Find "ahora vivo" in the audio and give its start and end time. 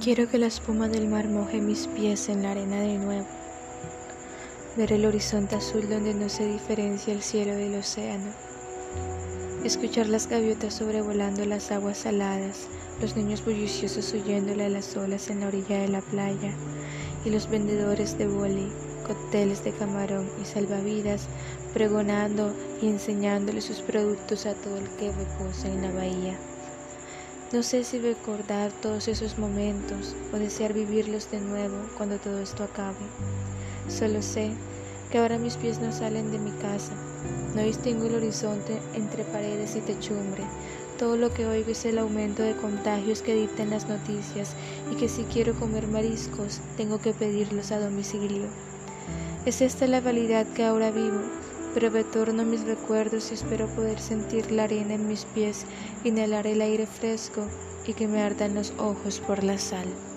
50.66-51.22